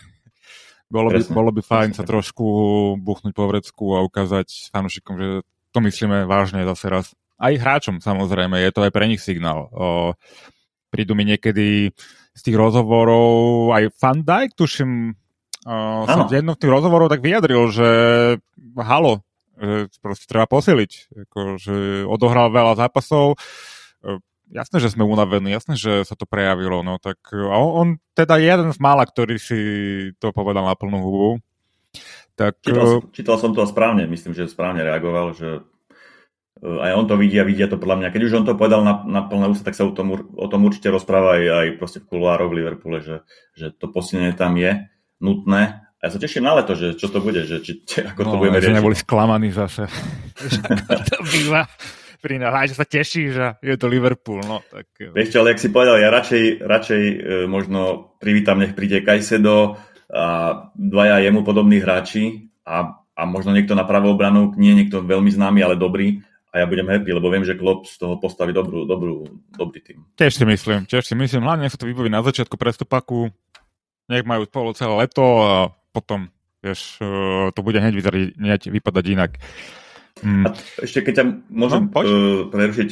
[0.93, 2.45] bolo by, bolo by fajn sa trošku
[2.95, 5.27] buchnúť po vrecku a ukázať fanúšikom, že
[5.75, 7.05] to myslíme vážne zase raz.
[7.35, 9.67] Aj hráčom samozrejme, je to aj pre nich signál.
[9.73, 10.15] O,
[10.87, 11.91] prídu mi niekedy
[12.33, 15.11] z tých rozhovorov aj Van Dijk, tuším,
[15.67, 17.89] uh, sa v jednom z tých rozhovorov tak vyjadril, že
[18.79, 19.25] halo,
[20.01, 20.91] proste treba posiliť,
[21.29, 21.75] ako, že
[22.09, 24.19] odohral veľa zápasov, uh,
[24.53, 28.37] jasné, že sme unavení, jasné, že sa to prejavilo, no tak a on, on teda
[28.37, 29.59] je jeden z mála, ktorý si
[30.21, 31.31] to povedal na plnú hubu.
[32.33, 35.61] Tak, čítal, čítal som to správne, myslím, že správne reagoval, že
[36.63, 38.13] aj on to vidí a vidia to podľa mňa.
[38.15, 40.63] Keď už on to povedal na, na plné ústa, tak sa o tom, o tom
[40.63, 44.87] určite rozpráva aj, aj proste v kuloároch v Liverpoole, že, že to posilnenie tam je
[45.19, 45.83] nutné.
[46.03, 48.31] A ja sa teším na leto, že čo to bude, že či, či, ako no,
[48.35, 48.75] to budeme riešiť.
[48.75, 49.87] neboli sklamaní zase.
[51.15, 51.63] to býva
[52.19, 54.43] pri nás, že sa teší, že je to Liverpool.
[54.43, 54.91] No, tak...
[54.99, 57.15] Vieš čo, ale ak si povedal, ja radšej, radšej e,
[57.47, 59.79] možno privítam, nech príde Kajsedo
[60.11, 60.25] a
[60.75, 65.63] dvaja jemu podobní hráči a, a možno niekto na pravú obranu, nie niekto veľmi známy,
[65.63, 66.19] ale dobrý,
[66.53, 70.05] a ja budem happy, lebo viem, že Klopp z toho postaví dobrú, dobrú, dobrý tým.
[70.19, 73.33] Tiež si myslím, tiež si myslím, hlavne nech sa to vybaví na začiatku prestupaku,
[74.05, 76.33] nech majú spolu celé leto a potom,
[76.65, 79.31] vieš, e, to bude hneď vyzerať, vypadať inak.
[80.25, 80.49] Mm.
[80.49, 82.89] A ešte keď ťa môžem no, uh, prerušiť,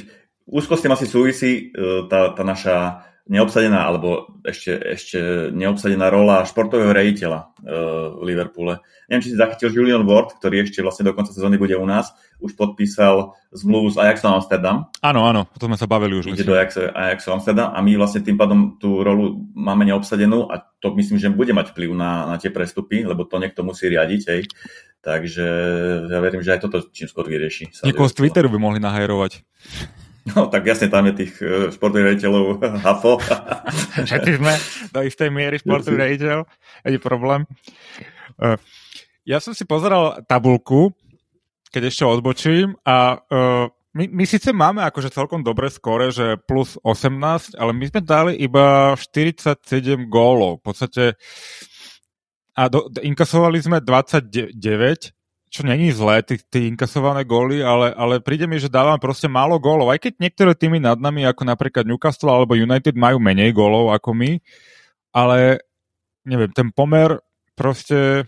[0.50, 5.20] úzko s tým asi súvisí uh, tá, tá naša neobsadená, alebo ešte, ešte
[5.56, 7.56] neobsadená rola športového rejiteľa
[8.20, 8.84] v Liverpoole.
[9.08, 12.12] Neviem, či si zachytil Julian Ward, ktorý ešte vlastne do konca sezóny bude u nás,
[12.44, 14.91] už podpísal zmluvu s Ajaxom Amsterdam.
[15.00, 16.28] Áno, áno, o tom sme sa bavili už.
[16.28, 16.50] Ide myslím.
[16.52, 20.91] do Ajaxu, Ajaxu Amsterdam a my vlastne tým pádom tú rolu máme neobsadenú a to
[21.00, 24.44] myslím, že bude mať vplyv na, na tie prestupy, lebo to niekto musí riadiť, hej.
[25.02, 25.46] Takže
[26.13, 27.74] ja verím, že aj toto čím skôr vyrieši.
[27.88, 29.41] Niekoho z Twitteru by mohli nahajrovať.
[30.22, 33.18] No tak jasne, tam je tých uh, športových rejiteľov hafo.
[34.08, 34.54] Všetci sme
[34.94, 36.46] do istej miery športový rejiteľ,
[36.86, 37.50] je problém.
[38.38, 38.58] Uh,
[39.26, 40.94] ja som si pozeral tabulku,
[41.74, 46.80] keď ešte odbočím a uh, my, my síce máme akože celkom dobré skore, že plus
[46.80, 50.64] 18, ale my sme dali iba 47 gólov.
[50.64, 51.04] V podstate
[52.56, 54.56] a do, inkasovali sme 29
[55.52, 59.60] čo není zlé, tí, tí inkasované góly, ale, ale príde mi, že dávam proste málo
[59.60, 59.92] gólov.
[59.92, 64.16] Aj keď niektoré týmy nad nami, ako napríklad Newcastle alebo United, majú menej gólov ako
[64.16, 64.40] my,
[65.12, 65.60] ale
[66.24, 67.20] neviem, ten pomer
[67.52, 68.24] proste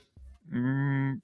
[0.52, 1.24] mm,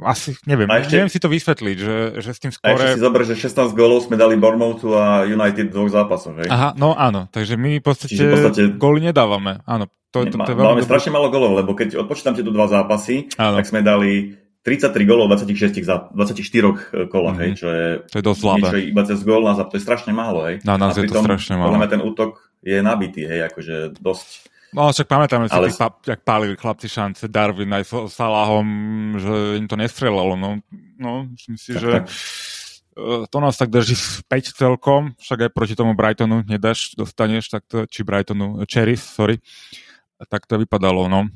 [0.00, 2.72] asi, neviem, ešte, neviem si to vysvetliť, že, že s tým skore...
[2.72, 6.32] A ešte si zober, že 16 gólov sme dali Bournemouthu a United v dvoch zápasoch,
[6.40, 6.48] hej?
[6.48, 9.84] Aha, no áno, takže my v podstate, v podstate góly nedávame, áno.
[10.10, 13.60] To, to, to, to, máme strašne málo gólov, lebo keď odpočítam tieto dva zápasy, áno.
[13.60, 17.40] tak sme dali 33 gólov v 26 za 24 kolách, mm-hmm.
[17.40, 18.40] hej, čo je, to je dosť.
[18.60, 20.60] Niečo, iba cez gól na to je strašne málo, hej.
[20.68, 21.72] Na nás a je to strašne málo.
[21.72, 24.52] Podľa ten útok je nabitý, hej, akože dosť.
[24.70, 25.72] No, však pamätáme si, Ale...
[25.74, 28.68] Pá, jak pálili chlapci šance Darwin aj s Salahom,
[29.18, 30.62] že im to nestrelalo, no,
[31.00, 32.04] no myslím si, tak, že tak.
[32.06, 37.66] E, to nás tak drží späť celkom, však aj proti tomu Brightonu nedáš, dostaneš, tak
[37.66, 39.42] to, či Brightonu, Cherries, sorry,
[40.28, 41.26] tak to vypadalo, no.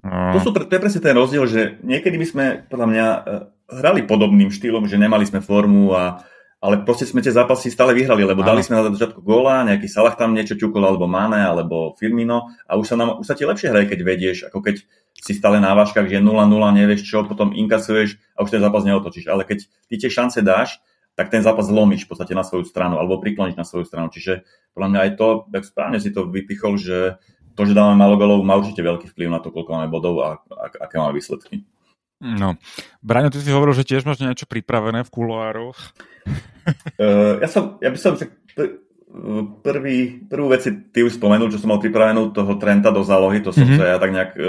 [0.00, 3.20] To, sú, to je presne ten rozdiel, že niekedy by sme, podľa mňa, e,
[3.68, 6.24] hrali podobným štýlom, že nemali sme formu, a,
[6.60, 10.16] ale proste sme tie zápasy stále vyhrali, lebo dali sme na začiatku góla, nejaký Salah
[10.16, 13.68] tam niečo ťukol, alebo Mane, alebo Firmino a už sa, nám, už sa ti lepšie
[13.68, 14.84] hraje, keď vedieš, ako keď
[15.20, 16.32] si stále na váškach, že 0-0,
[16.72, 19.28] nevieš čo, potom inkasuješ a už ten zápas neotočíš.
[19.28, 20.80] Ale keď ty tie šance dáš,
[21.12, 24.08] tak ten zápas zlomíš v podstate na svoju stranu, alebo prikloníš na svoju stranu.
[24.08, 27.20] Čiže podľa mňa aj to, tak správne si to vypichol, že
[27.60, 30.40] to, že dávame málo golov, má určite veľký vplyv na to, koľko máme bodov a,
[30.40, 31.60] a aké máme výsledky.
[32.20, 32.56] No.
[33.00, 35.76] Braňo, ty si hovoril, že tiež máš niečo pripravené v kuloároch.
[37.00, 38.12] Uh, ja, som, ja by som
[39.64, 43.40] prvý, prvú vec si ty už spomenul, čo som mal pripravenú toho Trenta do zálohy,
[43.40, 43.80] to som mm-hmm.
[43.80, 44.44] sa ja tak nejak uh,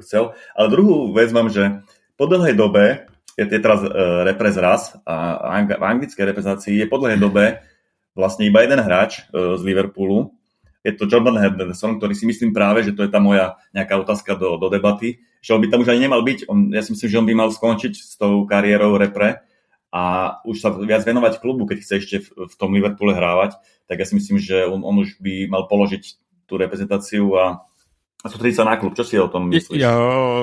[0.00, 0.32] chcel.
[0.56, 1.84] Ale druhú vec mám, že
[2.16, 3.04] po dlhej dobe,
[3.36, 7.60] je, je teraz uh, repres raz a v anglickej reprezentácii je po dlhej dobe
[8.18, 10.39] vlastne iba jeden hráč uh, z Liverpoolu.
[10.80, 14.32] Je to Jordan Henderson, ktorý si myslím práve, že to je tá moja nejaká otázka
[14.32, 16.48] do, do debaty, že on by tam už ani nemal byť.
[16.48, 19.44] On, ja si myslím, že on by mal skončiť s tou kariérou repre
[19.92, 20.02] a
[20.48, 24.06] už sa viac venovať klubu, keď chce ešte v, v tom Liverpoole hrávať, tak ja
[24.08, 26.02] si myslím, že on, on už by mal položiť
[26.48, 27.66] tú reprezentáciu a
[28.20, 28.92] a sústrediť sa na klub.
[28.92, 29.80] Čo si o tom myslíš?
[29.80, 29.96] Ja,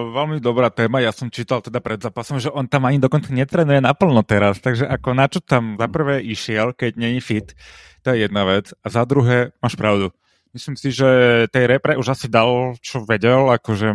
[0.10, 0.98] veľmi dobrá téma.
[0.98, 4.58] Ja som čítal teda pred zápasom, že on tam ani dokonca netrenuje naplno teraz.
[4.58, 7.54] Takže ako na čo tam za prvé išiel, keď není fit,
[8.02, 8.74] to je jedna vec.
[8.82, 10.10] A za druhé, máš pravdu.
[10.58, 13.94] Myslím si, že tej repre už asi dal, čo vedel, akože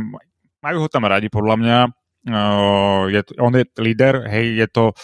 [0.62, 1.79] majú ho tam radi, podľa mňa.
[2.22, 4.94] Uh, je, on je líder, hej, je to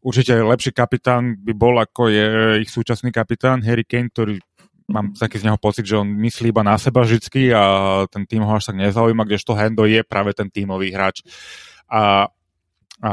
[0.00, 2.26] určite lepší kapitán by bol, ako je
[2.64, 4.40] ich súčasný kapitán Harry Kane, ktorý
[4.88, 7.62] mám taký z neho pocit, že on myslí iba na seba vždy a
[8.08, 11.22] ten tým ho až tak nezaujíma, kdežto Hendo je práve ten tímový hráč.
[11.92, 12.26] A,
[13.04, 13.12] a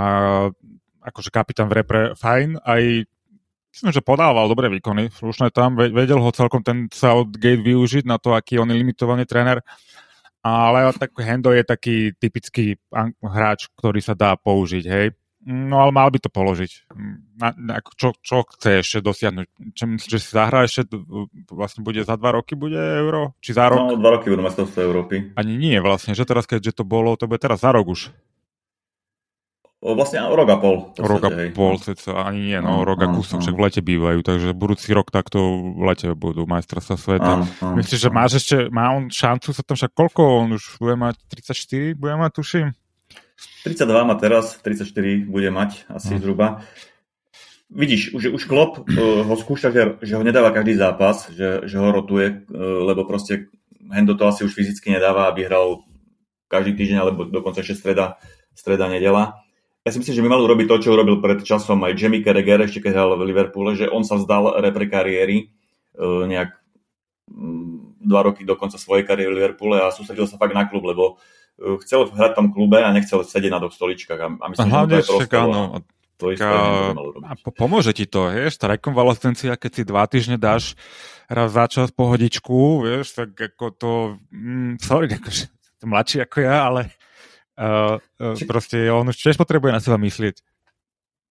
[1.04, 3.12] akože kapitán v repre fajn, aj
[3.80, 8.36] myslím, že podával dobré výkony, slušné tam, vedel ho celkom ten Southgate využiť na to,
[8.36, 9.64] aký on je limitovaný tréner
[10.44, 12.80] ale tak Hendo je taký typický
[13.20, 15.08] hráč, ktorý sa dá použiť, hej.
[15.40, 16.92] No ale mal by to položiť.
[17.40, 19.48] Na, na, čo, čo chce ešte dosiahnuť?
[19.72, 20.92] Čo myslíš, že si zahrá ešte,
[21.48, 23.40] vlastne bude za dva roky bude euro?
[23.40, 23.80] Či za rok?
[23.80, 25.32] No, dva roky budú majstrovstvo Európy.
[25.40, 28.12] Ani nie vlastne, že teraz, keďže to bolo, to bude teraz za rok už.
[29.80, 30.92] Vlastne rok a pol.
[31.00, 34.20] Rok a pol, ceca, ani nie, no, no rok a kúsok, však v lete bývajú,
[34.28, 35.40] takže budúci rok takto
[35.72, 37.32] v lete budú majstrovstvá sveta.
[37.40, 40.84] Áno, áno, Myslíš, že máš ešte, má on šancu sa tam však koľko, on už
[40.84, 42.68] bude mať 34, bude mať, tuším?
[43.64, 44.84] 32 má teraz, 34
[45.32, 46.28] bude mať asi hm.
[46.28, 46.60] zhruba.
[47.72, 51.80] Vidíš, už, už Klopp uh, ho skúša, že, že ho nedáva každý zápas, že, že
[51.80, 53.48] ho rotuje, uh, lebo proste
[53.88, 55.88] Hendo to asi už fyzicky nedáva, aby hral
[56.52, 58.20] každý týždeň, alebo dokonca ešte streda,
[58.52, 59.40] streda nedela
[59.88, 62.68] ja si myslím, že by mal urobiť to, čo urobil pred časom aj Jamie Carragher,
[62.68, 65.46] ešte keď hral v Liverpoole, že on sa vzdal repre kariéry e,
[66.04, 66.52] nejak
[67.32, 70.84] mm, dva roky do konca svojej kariéry v Liverpoole a sústredil sa fakt na klub,
[70.84, 71.16] lebo
[71.56, 74.20] e, chcel hrať tam klube a nechcel sedieť na dvoch stoličkách.
[74.20, 75.80] A, myslím, a že to je áno.
[76.20, 80.76] To isté, a pomôže ti to, vieš, tá rekonvalescencia, keď si dva týždne dáš
[81.32, 83.92] raz za čas pohodičku, vieš, tak ako to,
[84.36, 85.48] mm, sorry, akože,
[85.88, 86.92] mladší ako ja, ale
[87.60, 90.40] Uh, uh, proste on už tiež potrebuje na seba myslieť.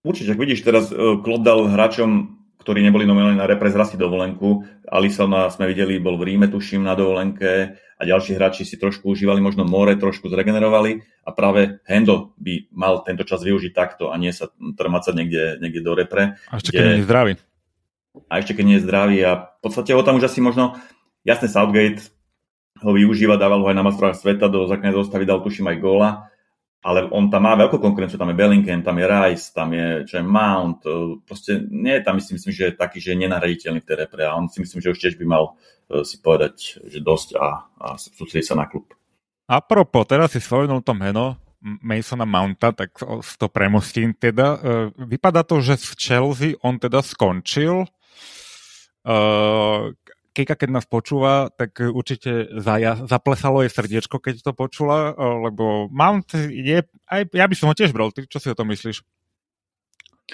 [0.05, 4.69] Určite, ak vidíš, teraz uh, dal hráčom, ktorí neboli nominálni na repres dovolenku.
[4.93, 9.41] Alisona sme videli, bol v Ríme, tuším, na dovolenke a ďalší hráči si trošku užívali
[9.41, 14.31] možno more, trošku zregenerovali a práve Hendo by mal tento čas využiť takto a nie
[14.37, 16.37] sa trmacať niekde, niekde do repre.
[16.53, 16.79] A ešte kde...
[16.79, 17.33] keď nie je zdravý.
[18.29, 20.77] A ešte keď nie je zdravý a v podstate ho tam už asi možno,
[21.25, 22.18] jasne Southgate
[22.83, 26.11] ho využíva, dával ho aj na mastrovách sveta, do základnej zostavy dal tuším aj góla,
[26.79, 30.15] ale on tam má veľkú konkurenciu, tam je Bellingham, tam je Rice, tam je, čo
[30.23, 33.83] je Mount, e, proste nie je tam, myslím, myslím, že je taký, že je nenahraditeľný
[33.83, 35.59] v tej repre a on si myslím, že už tiež by mal
[35.91, 38.95] e, si povedať, že dosť a, a sústrediť sa na klub.
[39.51, 42.95] A propos, teraz si spomenul to meno Masona Mounta, tak
[43.35, 44.47] to premostím teda.
[44.55, 44.59] E,
[45.03, 47.91] vypadá to, že v Chelsea on teda skončil.
[50.39, 56.31] Kika, keď nás počúva, tak určite zaja, zaplesalo jej srdiečko, keď to počula, lebo Mount
[56.39, 59.03] je, aj, ja by som ho tiež bral, ty čo si o tom myslíš?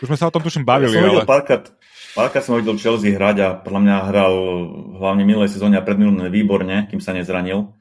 [0.05, 1.25] Už sme sa o tom tuším bavili, ja som ale...
[1.25, 1.73] Párkrát,
[2.13, 4.35] párkrát som videl Chelsea hrať a podľa mňa hral
[5.01, 7.73] hlavne minulé sezóne a predminulé výborne, kým sa nezranil.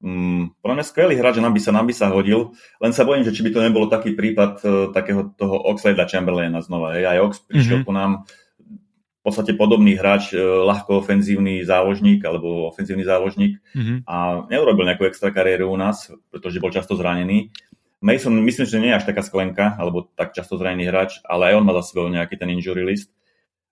[0.00, 3.04] Mm, podľa mňa skvelý hráč, že nám by, sa, nám by sa hodil, len sa
[3.04, 6.96] bojím, že či by to nebolo taký prípad uh, takého toho Oxlade Chamberlaina znova.
[6.96, 7.04] Hej.
[7.04, 7.88] Aj Ox prišiel mm-hmm.
[7.88, 8.24] ku nám,
[9.26, 13.98] podstate podobný hráč, e, ľahko ofenzívny záložník alebo ofenzívny záložník mm-hmm.
[14.06, 17.50] a neurobil nejakú extra kariéru u nás, pretože bol často zranený.
[17.98, 21.54] Mason myslím, že nie je až taká sklenka, alebo tak často zranený hráč, ale aj
[21.58, 23.10] on má za sebou nejaký ten injury list.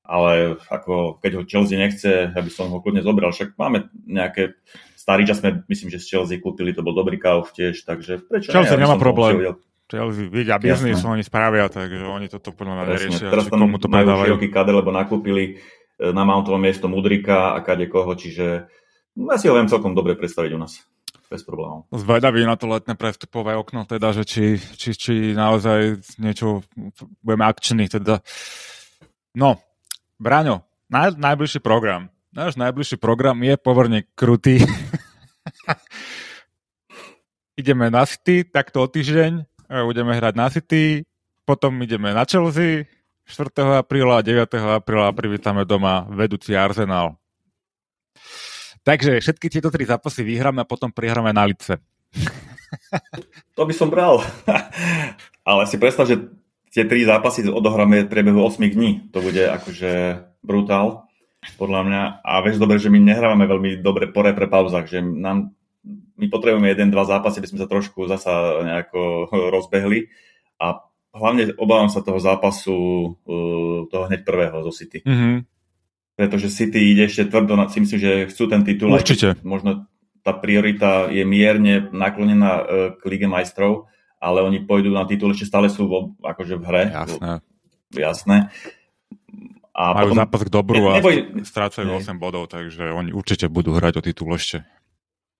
[0.04, 4.58] Ale ako, keď ho Chelsea nechce, aby som ho kľudne zobral, však máme nejaké
[5.04, 8.52] starý čas sme, myslím, že z Chelsea kúpili, to bol dobrý kauf tiež, takže prečo
[8.52, 9.52] Chelsea nemá problém.
[9.84, 11.20] Chelsea vidia biznis, Jasne.
[11.20, 13.28] oni spravia, takže oni toto podľa mňa neriešia.
[13.28, 15.60] Teraz tam komu to majú široký kader, lebo nakúpili
[16.00, 18.64] e, na Mountovom miesto Mudrika a kade koho, čiže
[19.12, 20.80] no, ja si ho viem celkom dobre predstaviť u nás.
[21.28, 21.88] Bez problémov.
[21.92, 26.64] Zvedavý na to letné prestupové okno, teda, že či, či, či naozaj niečo
[27.20, 28.24] budeme akčný, teda.
[29.36, 29.60] No,
[30.16, 32.08] Braňo, naj, najbližší program.
[32.34, 34.58] Náš najbližší program je povrne krutý.
[37.60, 41.04] Ideme na City takto o týždeň budeme hrať na City,
[41.44, 42.88] potom ideme na Chelsea
[43.24, 43.80] 4.
[43.80, 44.44] apríla a 9.
[44.80, 47.16] apríla privítame doma vedúci Arsenal.
[48.84, 51.80] Takže všetky tieto tri zápasy vyhráme a potom prihráme na lice.
[53.54, 54.18] To by som bral.
[55.48, 56.26] Ale si predstav, že
[56.74, 59.14] tie tri zápasy odohráme v priebehu 8 dní.
[59.14, 61.06] To bude akože brutál,
[61.54, 62.02] podľa mňa.
[62.26, 65.54] A vieš dobre, že my nehrávame veľmi dobre po repre pauzách, že nám,
[66.14, 70.10] my potrebujeme jeden, dva zápasy, aby sme sa trošku zasa nejako rozbehli.
[70.62, 70.82] A
[71.14, 72.74] hlavne obávam sa toho zápasu
[73.26, 75.02] uh, toho hneď prvého zo City.
[75.02, 75.36] Mm-hmm.
[76.14, 78.94] Pretože City ide ešte tvrdo, si myslím, že chcú ten titul.
[78.94, 79.34] Určite.
[79.42, 79.90] Možno
[80.22, 83.90] tá priorita je mierne naklonená uh, k Lige majstrov,
[84.22, 86.82] ale oni pôjdu na titul, ešte stále sú vo, akože v hre.
[86.94, 87.30] Jasné.
[87.94, 88.36] Jasné.
[89.74, 91.42] A Majú potom, zápas k dobru a neboj...
[91.42, 94.62] strácajú 8 bodov, takže oni určite budú hrať o titul ešte.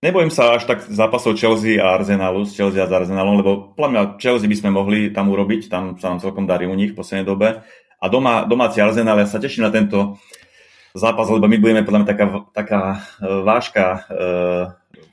[0.03, 3.89] Nebojím sa až tak zápasov Chelsea a Arsenalu, s Chelsea a s Arsenalom, lebo podľa
[3.91, 6.99] mňa Chelsea by sme mohli tam urobiť, tam sa nám celkom darí u nich v
[6.99, 7.63] poslednej dobe.
[7.99, 10.19] A doma, domáci Arsenal, ja sa teším na tento
[10.91, 12.97] zápas, lebo my budeme podľa mňa taká, taká e,
[13.41, 13.99] váška e,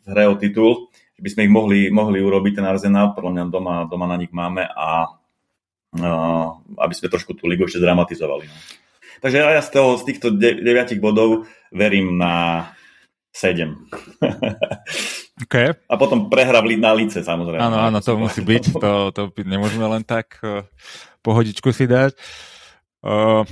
[0.02, 0.92] v hre o titul,
[1.22, 4.66] by sme ich mohli, mohli urobiť, ten Arsenal, podľa mňa doma, doma na nich máme
[4.66, 5.06] a
[5.94, 6.46] uh,
[6.82, 8.50] aby sme trošku tú ligu ešte zdramatizovali.
[8.50, 8.56] No.
[9.22, 12.66] Takže ja z, toho, z týchto deviatich bodov verím na
[13.32, 13.74] 7.
[15.42, 15.74] Okay.
[15.90, 17.58] A potom prehra na lice, samozrejme.
[17.58, 18.78] Áno, áno, to musí byť.
[18.78, 20.62] To, to nemôžeme len tak uh,
[21.24, 22.14] pohodičku si dať.
[23.02, 23.42] Uh,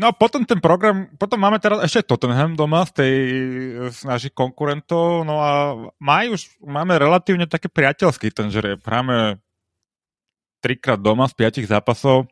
[0.00, 3.14] no potom ten program, potom máme teraz ešte Tottenham doma z tej
[3.92, 5.52] z našich konkurentov, no a
[6.00, 8.80] maj už máme relatívne také priateľský ten žreb.
[8.80, 9.42] Hráme
[10.64, 12.30] trikrát doma z piatich zápasov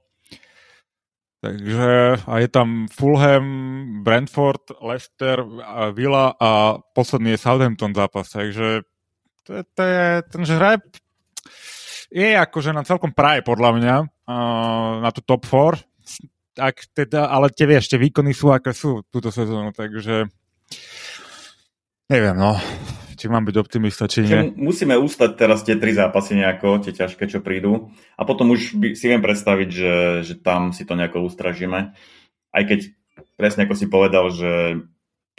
[1.44, 3.44] Takže a je tam Fulham,
[4.00, 5.44] Brentford, Leicester,
[5.92, 8.32] Villa a posledný je Southampton zápas.
[8.32, 8.80] Takže
[9.44, 10.80] to, je, to je, ten žreb
[12.08, 13.96] je akože na celkom praje podľa mňa
[15.04, 15.84] na tú top 4.
[16.54, 20.30] Ak teda, ale tie vieš, tie výkony sú aké sú túto sezónu, takže
[22.08, 22.56] neviem, no
[23.24, 24.52] či mám byť optimista, či nie.
[24.52, 27.88] Musíme ústať teraz tie tri zápasy nejako, tie ťažké, čo prídu.
[28.20, 29.94] A potom už by, si viem predstaviť, že,
[30.28, 31.96] že tam si to nejako ustražíme.
[32.52, 32.92] Aj keď
[33.40, 34.84] presne ako si povedal, že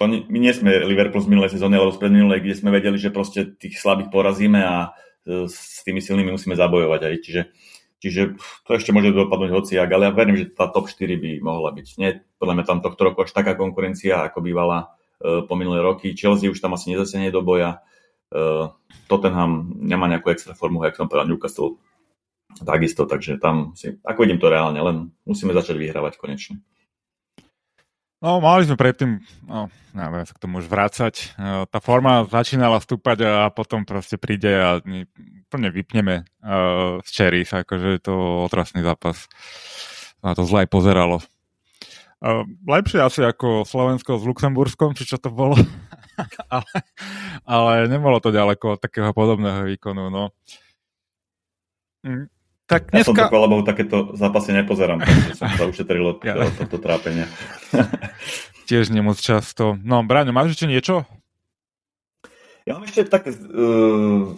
[0.01, 2.97] to nie, my nie sme Liverpool z minulej sezóny, alebo z predminulej, kde sme vedeli,
[2.97, 4.97] že proste tých slabých porazíme a
[5.29, 7.15] e, s tými silnými musíme zabojovať aj.
[7.21, 7.41] Čiže,
[8.01, 8.21] čiže
[8.65, 11.87] to ešte môže dopadnúť hociak, ale ja verím, že tá top 4 by mohla byť.
[12.01, 14.97] Nie, podľa mňa tam tohto roku až taká konkurencia, ako bývala
[15.45, 16.13] po minulé roky.
[16.13, 17.81] Chelsea už tam asi nezasiahne do boja.
[18.29, 18.69] E,
[19.09, 21.77] Tottenham nemá nejakú extra formu, jak som povedal, Newcastle
[22.63, 26.63] takisto, takže tam si, ako vidím to reálne, len musíme začať vyhrávať konečne.
[28.23, 31.13] No, mali sme predtým, no, neviem, sa k tomu už vrácať.
[31.13, 31.25] E,
[31.67, 34.79] tá forma začínala stúpať a potom proste príde a
[35.45, 38.15] úplne vypneme uh, z Cherries, akože je to
[38.49, 39.29] otrasný zápas.
[40.25, 41.21] Na to zle aj pozeralo.
[42.65, 45.53] Lepšie asi ako Slovensko s Luxemburskom, či čo to bolo.
[46.53, 46.77] ale,
[47.45, 50.09] ale nebolo to ďaleko od takého podobného výkonu.
[50.09, 50.33] No.
[52.01, 52.25] Mm,
[52.65, 53.13] tak dneska...
[53.13, 56.49] Ja som to, lebo takéto zápasy nepozerám, takže som sa ušetril od ja.
[56.49, 57.29] tohto trápenia.
[58.69, 59.77] Tiež nemoc často.
[59.85, 61.05] No, Braňo, máš ešte niečo?
[62.65, 64.33] Ja mám ešte také uh,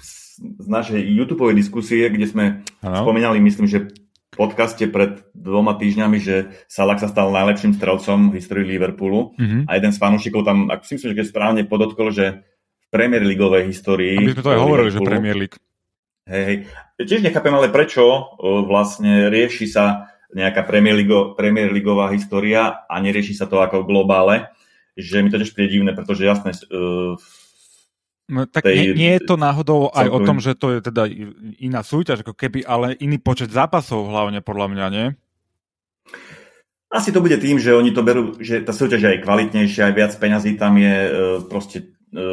[0.00, 2.44] z našej YouTube diskusie, kde sme
[2.80, 3.04] ano.
[3.04, 3.92] spomínali, myslím, že
[4.36, 9.62] podcaste pred dvoma týždňami, že Salah sa stal najlepším strelcom v histórii Liverpoolu mm-hmm.
[9.66, 12.44] a jeden z fanúšikov tam, ak si myslím, že správne podotkol, že
[12.86, 14.20] v Premier Leagueovej histórii...
[14.20, 15.56] My sme to aj hovorili, že Premier League.
[16.28, 16.56] Hej, hej.
[17.02, 18.34] Tiež nechápem, ale prečo
[18.66, 23.88] vlastne rieši sa nejaká Premier, League, Premier Leagueová história a nerieši sa to ako v
[23.88, 24.36] globále,
[24.98, 27.14] že mi to tiež príde divné, pretože jasné, uh,
[28.26, 31.06] No, tak tej, nie, nie je to náhodou aj o tom, že to je teda
[31.62, 35.06] iná súťaž, ako keby, ale iný počet zápasov hlavne podľa mňa, nie?
[36.90, 39.94] Asi to bude tým, že oni to berú, že tá súťaž je aj kvalitnejšia, aj
[39.94, 41.10] viac peňazí tam je, e,
[41.46, 42.26] proste e,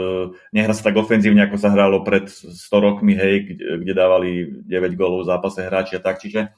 [0.50, 5.26] nehrá sa tak ofenzívne, ako sa hralo pred 100 rokmi, hej, kde, dávali 9 gólov
[5.26, 6.50] v zápase hráči a tak, čiže e,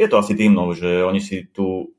[0.00, 1.92] je to asi tým, no, že oni si tu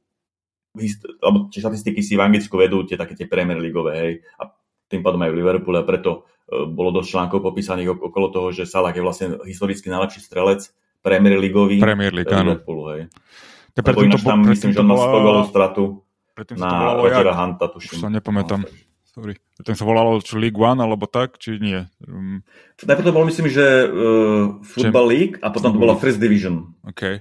[1.20, 4.48] alebo tie štatistiky si v Anglicku vedú tie také tie Premier Leagueové, hej, a
[4.92, 8.68] tým pádom aj v Liverpoole a preto e, bolo dosť článkov popísaných okolo toho, že
[8.68, 10.68] Salah je vlastne historicky najlepší strelec
[11.00, 12.84] Premier Leagueový Premier League, Liverpoolu.
[12.94, 13.02] Hej.
[13.72, 15.84] Ja Lebo ináč tam myslím, že on má 100 golov stratu
[16.60, 17.96] na Rodgera Hunta, tuším.
[17.96, 18.68] Už sa nepamätám.
[18.68, 18.72] No,
[19.12, 19.36] Sorry.
[19.60, 21.84] Ten sa volalo či League One alebo tak, či nie?
[22.08, 22.48] Um...
[22.80, 25.08] Najprv to bolo, myslím, že uh, Football.
[25.12, 26.72] League a potom to bola First Division.
[26.88, 27.20] Okay.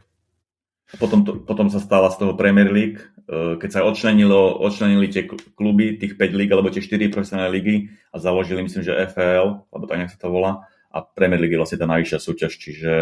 [0.99, 2.99] Potom, to, potom sa stala z toho Premier League,
[3.31, 5.23] e, keď sa odčlenilo, odčlenili tie
[5.55, 9.85] kluby, tých 5 líg alebo tie 4 profesionálne ligy a založili, myslím, že FL, alebo
[9.87, 10.67] tak nejak sa to volá.
[10.91, 12.93] a Premier League je vlastne tá najvyššia súťaž, čiže...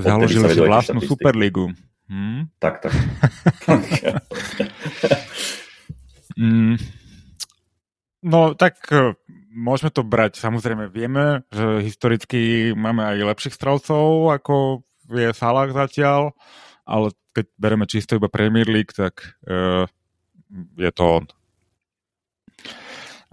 [0.00, 1.76] Založili si vlastnú Superligu.
[2.08, 2.48] Hmm?
[2.56, 2.92] Tak, tak.
[6.40, 6.80] mm,
[8.24, 9.12] no, tak e,
[9.52, 10.40] môžeme to brať.
[10.40, 14.80] Samozrejme, vieme, že historicky máme aj lepších strelcov, ako
[15.12, 16.32] je Salah zatiaľ,
[16.84, 19.88] ale keď bereme čisto iba Premier League, tak uh,
[20.78, 21.24] je to on.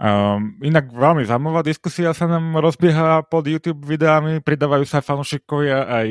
[0.02, 6.06] Um, inak veľmi zaujímavá diskusia sa nám rozbieha pod YouTube videami, pridávajú sa fanúšikovia aj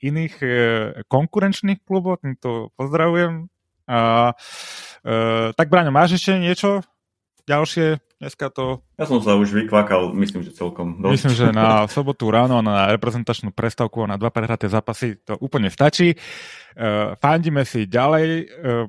[0.00, 0.48] iných e,
[1.04, 3.52] konkurenčných klubov, týmto pozdravujem.
[3.84, 4.32] A,
[5.04, 6.80] e, tak Braňo, máš ešte niečo
[7.48, 8.00] ďalšie?
[8.24, 8.80] Dneska to...
[8.96, 11.12] Ja som sa už vykvakal, myslím, že celkom dosť.
[11.12, 16.16] Myslím, že na sobotu ráno na reprezentačnú prestavku na dva prehraté zápasy to úplne stačí.
[16.74, 18.26] Uh, fandíme si ďalej.
[18.48, 18.88] Uh,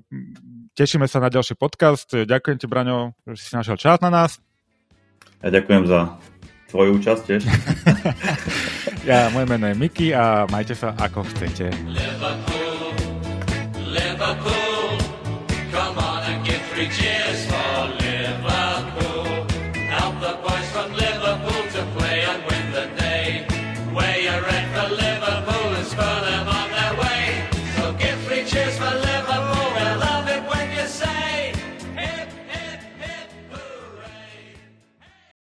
[0.72, 2.08] tešíme sa na ďalší podcast.
[2.16, 4.40] Ďakujem ti, Braňo, že si našiel čas na nás.
[5.44, 6.16] Ja ďakujem za
[6.72, 7.42] tvoju účasť tiež.
[9.10, 11.72] ja, moje meno je Miki a majte sa ako chcete.
[11.72, 12.55] Liverpool,